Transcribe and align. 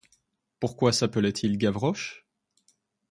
Pourquoi 0.59 0.93
s'appelait-il 0.93 1.59
Gavroche? 1.59 2.25